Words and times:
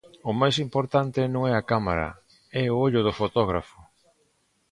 O 0.29 0.31
máis 0.41 0.55
importante 0.65 1.31
non 1.33 1.43
é 1.51 1.53
a 1.57 1.67
cámara, 1.71 2.09
é 2.61 2.63
o 2.73 2.79
ollo 2.85 3.01
do 3.07 3.13
fotógrafo 3.19 3.77